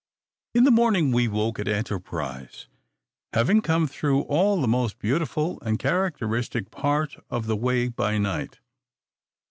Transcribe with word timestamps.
In 0.55 0.63
the 0.63 0.71
morning 0.71 1.11
we 1.11 1.27
woke 1.27 1.59
at 1.59 1.67
Enterprise, 1.67 2.67
having 3.33 3.61
come 3.61 3.85
through 3.85 4.21
all 4.21 4.59
the 4.59 4.67
most 4.67 4.97
beautiful 4.97 5.61
and 5.61 5.77
characteristic 5.77 6.71
part 6.71 7.17
of 7.29 7.45
the 7.45 7.55
way 7.55 7.87
by 7.87 8.17
night. 8.17 8.57